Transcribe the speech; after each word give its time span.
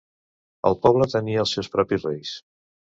El 0.69 0.77
poble 0.87 1.09
tenia 1.13 1.45
els 1.47 1.55
seus 1.59 1.73
propis 1.79 2.11
reis. 2.13 2.37